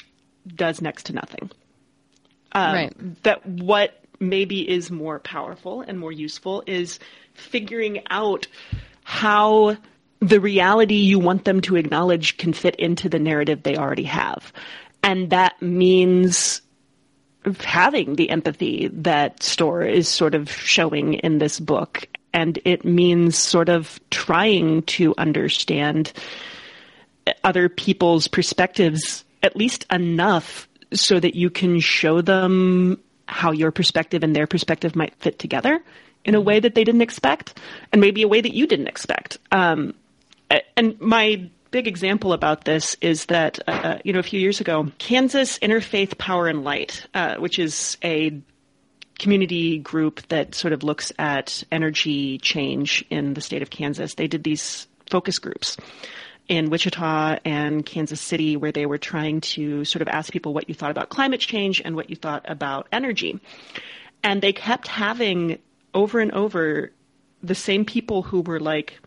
[0.46, 1.50] does next to nothing.
[2.52, 3.22] Um, right.
[3.22, 6.98] That what maybe is more powerful and more useful is
[7.34, 8.46] figuring out
[9.04, 9.76] how
[10.22, 14.52] the reality you want them to acknowledge can fit into the narrative they already have.
[15.02, 16.62] And that means
[17.58, 22.06] having the empathy that Storr is sort of showing in this book.
[22.32, 26.12] And it means sort of trying to understand
[27.42, 34.22] other people's perspectives at least enough so that you can show them how your perspective
[34.22, 35.82] and their perspective might fit together
[36.24, 37.58] in a way that they didn't expect
[37.90, 39.38] and maybe a way that you didn't expect.
[39.50, 39.94] Um,
[40.76, 44.90] and my big example about this is that uh, you know a few years ago,
[44.98, 48.40] Kansas Interfaith Power and Light, uh, which is a
[49.18, 54.26] community group that sort of looks at energy change in the state of Kansas, they
[54.26, 55.76] did these focus groups
[56.48, 60.68] in Wichita and Kansas City where they were trying to sort of ask people what
[60.68, 63.40] you thought about climate change and what you thought about energy.
[64.24, 65.58] And they kept having
[65.94, 66.92] over and over
[67.42, 68.98] the same people who were like,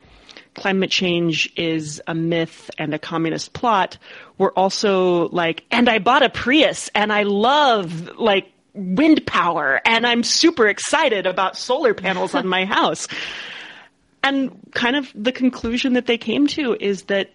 [0.55, 3.97] climate change is a myth and a communist plot
[4.37, 10.07] were also like, and I bought a Prius and I love like wind power and
[10.07, 13.07] I'm super excited about solar panels on my house.
[14.23, 17.31] And kind of the conclusion that they came to is that,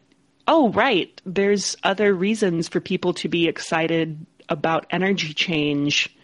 [0.48, 6.14] oh, right, there's other reasons for people to be excited about energy change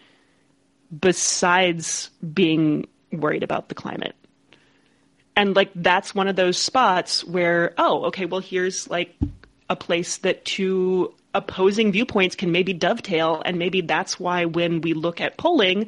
[0.99, 4.15] besides being worried about the climate
[5.37, 9.15] and like that's one of those spots where oh okay well here's like
[9.69, 13.43] a place that two opposing viewpoints can maybe dovetail.
[13.45, 15.87] And maybe that's why when we look at polling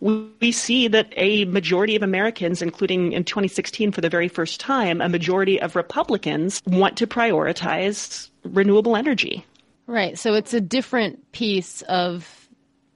[0.00, 4.60] we, we, see that a majority of americans including in 2016 for the very first
[4.60, 9.44] time a majority of republicans want to prioritize renewable energy.
[9.86, 10.18] Right.
[10.18, 12.48] So it's a different piece of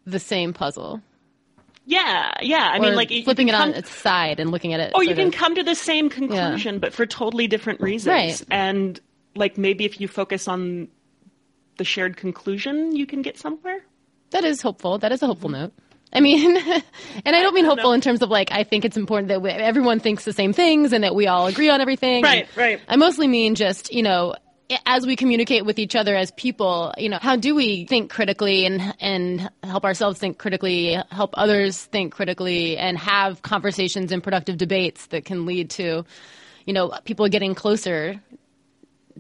[0.07, 1.03] the same puzzle
[1.87, 2.71] yeah, yeah.
[2.73, 4.93] I or mean, like flipping it come, on its side and looking at it.
[4.95, 6.81] Or you can of, come to the same conclusion, yeah.
[6.81, 8.13] but for totally different reasons.
[8.13, 8.43] Right.
[8.51, 9.01] And
[9.37, 10.89] like maybe if you focus on
[11.77, 13.81] the shared conclusion you can get somewhere.
[14.31, 14.99] That is hopeful.
[14.99, 15.73] That is a hopeful note.
[16.13, 16.57] I mean,
[17.25, 19.51] and I don't mean hopeful in terms of like I think it's important that we,
[19.51, 22.23] everyone thinks the same things and that we all agree on everything.
[22.23, 22.81] Right, And right.
[22.89, 24.35] I mostly mean just you know
[24.87, 28.65] as we communicate with each other as people, you know, how do we think critically
[28.65, 34.57] and and help ourselves think critically, help others think critically, and have conversations and productive
[34.57, 36.05] debates that can lead to,
[36.67, 38.21] you know, people getting closer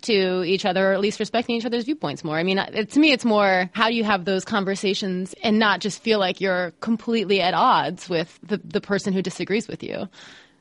[0.02, 2.36] to each other, or at least respecting each other's viewpoints more.
[2.36, 5.80] I mean, it, to me, it's more how do you have those conversations and not
[5.80, 10.08] just feel like you're completely at odds with the, the person who disagrees with you.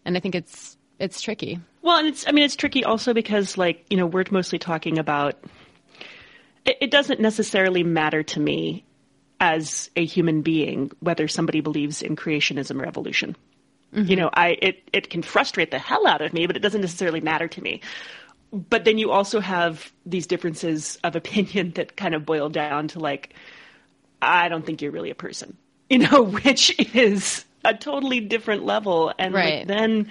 [0.06, 1.60] And I think it's it's tricky.
[1.82, 4.98] Well, and it's I mean it's tricky also because like you know we're mostly talking
[4.98, 5.36] about.
[6.66, 8.86] It, it doesn't necessarily matter to me
[9.40, 13.36] as a human being whether somebody believes in creationism or evolution.
[13.94, 14.10] Mm-hmm.
[14.10, 16.82] You know, I it it can frustrate the hell out of me, but it doesn't
[16.82, 17.82] necessarily matter to me.
[18.52, 23.00] But then you also have these differences of opinion that kind of boil down to
[23.00, 23.34] like,
[24.22, 25.58] I don't think you're really a person,
[25.90, 29.14] you know, which is a totally different level.
[29.18, 30.10] And like, then,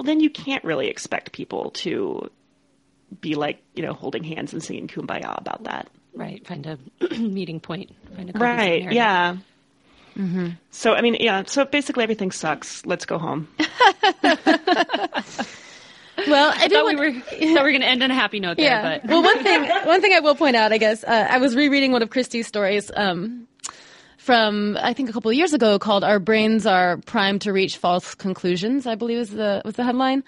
[0.00, 2.30] well, then you can't really expect people to
[3.20, 5.88] be like, you know, holding hands and singing kumbaya about that.
[6.14, 6.46] Right.
[6.46, 6.78] Find a
[7.18, 7.90] meeting point.
[8.16, 8.82] Find a cohesive Right.
[8.84, 8.92] narrative.
[8.92, 9.36] Yeah.
[10.70, 11.42] So, I mean, yeah.
[11.46, 12.86] So basically everything sucks.
[12.86, 13.46] Let's go home.
[16.26, 18.40] Well, I did Thought we were thought we were going to end on a happy
[18.40, 18.98] note there, Yeah.
[18.98, 21.56] but well, one thing, one thing I will point out, I guess, uh, I was
[21.56, 23.46] rereading one of Christie's stories um,
[24.20, 27.78] from I think a couple of years ago called "Our Brains Are Primed to Reach
[27.78, 30.22] False Conclusions." I believe was the was the headline,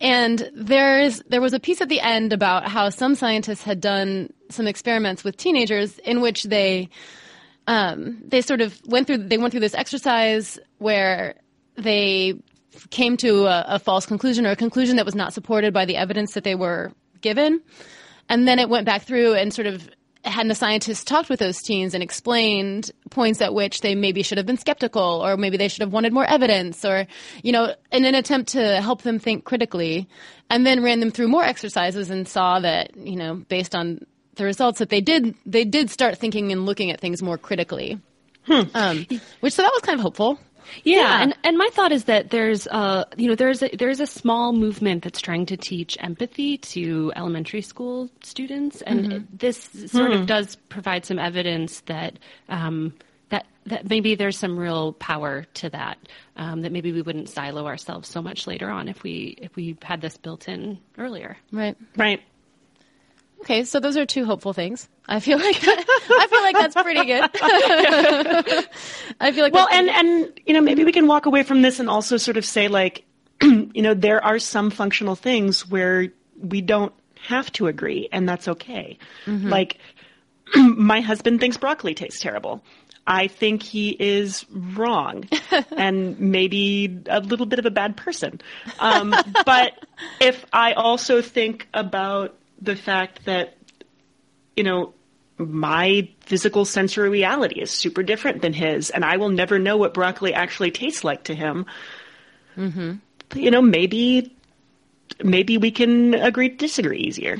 [0.00, 3.80] and there is there was a piece at the end about how some scientists had
[3.80, 6.88] done some experiments with teenagers in which they
[7.68, 11.36] um, they sort of went through they went through this exercise where
[11.76, 12.34] they
[12.90, 15.96] came to a, a false conclusion or a conclusion that was not supported by the
[15.96, 16.90] evidence that they were
[17.20, 17.60] given,
[18.28, 19.88] and then it went back through and sort of
[20.28, 24.38] had the scientists talked with those teens and explained points at which they maybe should
[24.38, 27.06] have been skeptical or maybe they should have wanted more evidence or
[27.42, 30.08] you know in an attempt to help them think critically
[30.50, 34.00] and then ran them through more exercises and saw that you know based on
[34.36, 38.00] the results that they did they did start thinking and looking at things more critically.
[38.48, 39.06] Um,
[39.40, 40.38] which so that was kind of hopeful
[40.84, 41.22] Yeah, Yeah.
[41.22, 44.52] and and my thought is that there's a you know there's a there's a small
[44.52, 50.56] movement that's trying to teach empathy to elementary school students, and this sort of does
[50.68, 52.18] provide some evidence that.
[52.48, 52.94] Um,
[53.28, 55.98] that, that maybe there's some real power to that.
[56.36, 59.76] Um, that maybe we wouldn't silo ourselves so much later on if we if we
[59.82, 61.36] had this built in earlier.
[61.50, 62.22] right Right.
[63.40, 67.04] Okay so those are two hopeful things i feel like i feel like that's pretty
[67.04, 67.22] good
[69.20, 71.80] i feel like Well, and and you know maybe we can walk away from this
[71.80, 73.04] and also sort of say like,
[73.42, 76.08] you know, there are some functional things where
[76.40, 76.92] we don't
[77.28, 78.98] have to agree, and that's okay.
[79.48, 79.78] Like,
[80.56, 82.62] my husband thinks broccoli tastes terrible.
[83.06, 85.28] I think he is wrong
[85.76, 88.40] and maybe a little bit of a bad person.
[88.80, 89.14] Um,
[89.44, 89.72] but
[90.20, 93.56] if I also think about the fact that,
[94.56, 94.94] you know,
[95.38, 99.92] my physical sensory reality is super different than his, and I will never know what
[99.92, 101.66] broccoli actually tastes like to him.
[102.56, 102.94] Mm-hmm.
[103.38, 104.34] You know, maybe
[105.22, 107.38] maybe we can agree to disagree easier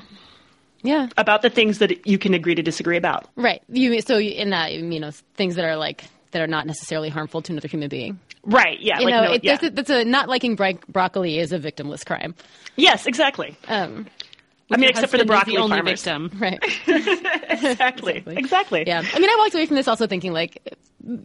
[0.83, 3.29] yeah about the things that you can agree to disagree about.
[3.37, 7.09] right you so in that you know things that are like that are not necessarily
[7.09, 8.79] harmful to another human being Right?
[8.81, 9.01] Yeah.
[9.01, 9.57] you like know no, it, yeah.
[9.57, 12.35] that's, a, that's a not liking bro- broccoli is a victimless crime
[12.77, 13.57] yes, exactly.
[13.69, 14.07] um
[14.71, 16.03] I mean, except for the husband is broccoli only farmers.
[16.03, 16.31] victim.
[16.41, 16.59] right
[17.51, 18.23] Exactly.
[18.27, 18.85] Exactly.
[18.87, 19.03] Yeah.
[19.15, 20.77] I mean, I walked away from this also thinking like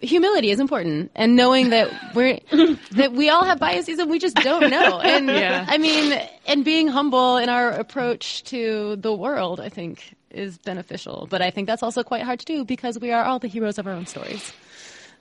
[0.01, 2.39] humility is important and knowing that we're
[2.91, 4.99] that we all have biases and we just don't know.
[4.99, 5.65] And Yeah.
[5.67, 6.13] I mean,
[6.47, 11.27] and being humble in our approach to the world, I think is beneficial.
[11.29, 13.77] But I think that's also quite hard to do because we are all the heroes
[13.79, 14.53] of our own stories.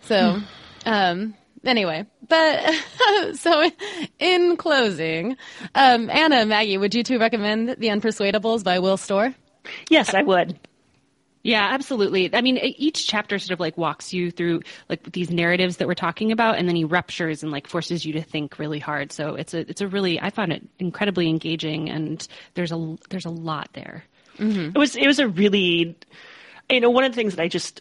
[0.03, 0.41] So,
[0.87, 2.75] um Anyway, but
[3.35, 3.71] so
[4.19, 5.37] in closing,
[5.75, 9.35] um, Anna, Maggie, would you two recommend The Unpersuadables by Will Storr?
[9.91, 10.59] Yes, I would.
[11.43, 12.35] Yeah, absolutely.
[12.35, 15.95] I mean, each chapter sort of like walks you through like these narratives that we're
[15.95, 19.11] talking about, and then he ruptures and like forces you to think really hard.
[19.11, 23.25] So it's a it's a really I found it incredibly engaging, and there's a there's
[23.25, 24.05] a lot there.
[24.75, 25.97] It was it was a really
[26.71, 27.81] you know one of the things that I just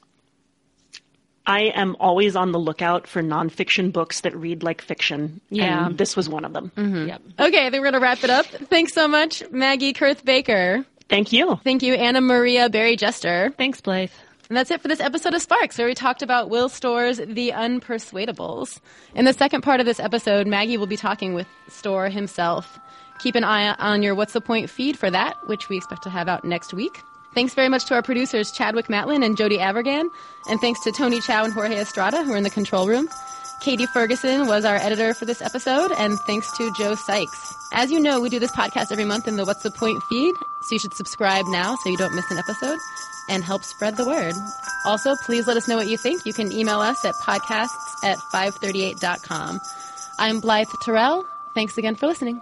[1.50, 5.42] I am always on the lookout for nonfiction books that read like fiction.
[5.50, 5.88] Yeah.
[5.88, 6.72] and this was one of them.
[6.78, 7.08] Mm-hmm.
[7.08, 7.22] Yep.
[7.40, 8.46] Okay, I think we're going to wrap it up.
[8.46, 10.86] Thanks so much, Maggie Koerth-Baker.
[11.10, 11.60] Thank you.
[11.64, 13.52] Thank you, Anna Maria Barry Jester.
[13.58, 14.12] Thanks, Blythe.
[14.48, 17.52] And that's it for this episode of Sparks, where we talked about Will Storr's The
[17.52, 18.80] Unpersuadables.
[19.16, 22.80] In the second part of this episode, Maggie will be talking with Storr himself.
[23.20, 26.10] Keep an eye on your What's the Point feed for that, which we expect to
[26.10, 27.00] have out next week.
[27.40, 30.10] Thanks very much to our producers, Chadwick Matlin and Jody Avirgan.
[30.50, 33.08] And thanks to Tony Chow and Jorge Estrada, who are in the control room.
[33.62, 37.54] Katie Ferguson was our editor for this episode, and thanks to Joe Sykes.
[37.72, 40.36] As you know, we do this podcast every month in the What's the Point feed,
[40.64, 42.78] so you should subscribe now so you don't miss an episode
[43.30, 44.34] and help spread the word.
[44.84, 46.26] Also, please let us know what you think.
[46.26, 49.62] You can email us at podcasts at 538.com.
[50.20, 51.26] I'm Blythe Terrell.
[51.54, 52.42] Thanks again for listening.